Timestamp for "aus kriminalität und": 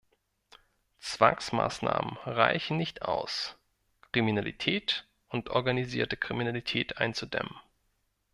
3.03-5.49